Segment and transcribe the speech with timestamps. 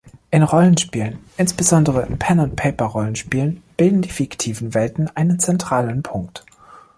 [0.31, 6.43] In Rollenspielen, insbesondere in Pen-&-Paper-Rollenspielen bilden die fiktiven Welten einen zentralen Punkt.